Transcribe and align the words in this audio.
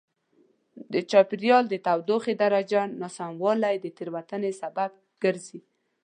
د 0.93 0.95
چاپېریال 1.11 1.63
د 1.69 1.75
تودوخې 1.85 2.33
درجې 2.43 2.81
ناسموالی 3.01 3.75
د 3.79 3.85
تېروتنې 3.97 4.51
سبب 4.61 4.91
ګرځي. 5.23 5.59